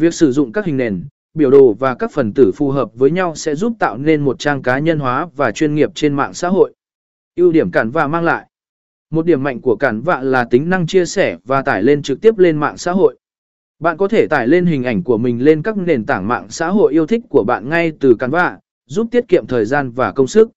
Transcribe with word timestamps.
Việc 0.00 0.14
sử 0.14 0.32
dụng 0.32 0.52
các 0.52 0.64
hình 0.64 0.76
nền, 0.76 1.04
biểu 1.34 1.50
đồ 1.50 1.72
và 1.72 1.94
các 1.94 2.12
phần 2.12 2.32
tử 2.32 2.52
phù 2.52 2.70
hợp 2.70 2.90
với 2.94 3.10
nhau 3.10 3.34
sẽ 3.34 3.54
giúp 3.54 3.72
tạo 3.78 3.98
nên 3.98 4.20
một 4.24 4.38
trang 4.38 4.62
cá 4.62 4.78
nhân 4.78 4.98
hóa 4.98 5.28
và 5.36 5.52
chuyên 5.52 5.74
nghiệp 5.74 5.90
trên 5.94 6.14
mạng 6.14 6.34
xã 6.34 6.48
hội. 6.48 6.74
Ưu 7.36 7.52
điểm 7.52 7.70
cản 7.70 7.90
vạ 7.90 8.06
mang 8.06 8.24
lại 8.24 8.46
Một 9.10 9.26
điểm 9.26 9.42
mạnh 9.42 9.60
của 9.60 9.76
cản 9.76 10.00
vạ 10.00 10.20
là 10.22 10.44
tính 10.44 10.70
năng 10.70 10.86
chia 10.86 11.04
sẻ 11.06 11.36
và 11.44 11.62
tải 11.62 11.82
lên 11.82 12.02
trực 12.02 12.20
tiếp 12.20 12.38
lên 12.38 12.58
mạng 12.58 12.76
xã 12.76 12.92
hội. 12.92 13.18
Bạn 13.78 13.96
có 13.96 14.08
thể 14.08 14.26
tải 14.26 14.48
lên 14.48 14.66
hình 14.66 14.84
ảnh 14.84 15.02
của 15.02 15.18
mình 15.18 15.44
lên 15.44 15.62
các 15.62 15.76
nền 15.76 16.06
tảng 16.06 16.28
mạng 16.28 16.46
xã 16.48 16.68
hội 16.68 16.92
yêu 16.92 17.06
thích 17.06 17.22
của 17.28 17.44
bạn 17.44 17.68
ngay 17.68 17.92
từ 18.00 18.16
cản 18.18 18.30
vạ, 18.30 18.58
giúp 18.86 19.06
tiết 19.10 19.28
kiệm 19.28 19.46
thời 19.46 19.64
gian 19.64 19.90
và 19.90 20.12
công 20.12 20.26
sức. 20.26 20.50